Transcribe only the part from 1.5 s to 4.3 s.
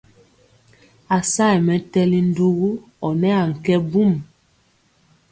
mɛtɛli ndugu ɔ nɛ ankɛ mbum.